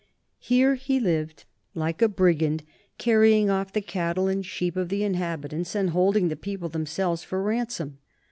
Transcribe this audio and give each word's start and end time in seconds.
Here 0.39 0.73
he 0.73 0.99
lived 0.99 1.45
like 1.75 2.01
a 2.01 2.07
brigand, 2.07 2.63
carrying 2.97 3.51
off 3.51 3.71
the 3.71 3.83
cattle 3.83 4.27
and 4.27 4.43
sheep 4.43 4.75
of 4.75 4.89
the 4.89 5.03
inhabitants 5.03 5.75
and 5.75 5.91
holding 5.91 6.27
the 6.27 6.35
people 6.35 6.69
themselves 6.69 7.23
for 7.23 7.39
ran 7.39 7.69
som. 7.69 7.99